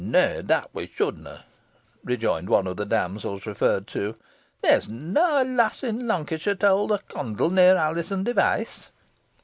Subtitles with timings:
[0.03, 1.43] "Nah, nah, that we shouldna,"
[2.03, 4.15] rejoined one of the damsels referred to;
[4.63, 8.89] "there is na a lass i' Lonkyshiar to hold a condle near Alizon Device."